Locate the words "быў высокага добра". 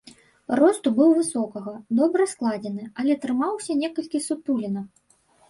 0.99-2.27